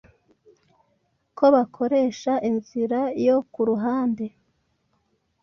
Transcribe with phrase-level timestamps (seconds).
[1.37, 4.25] ko bakoresha inzira yo kuruhande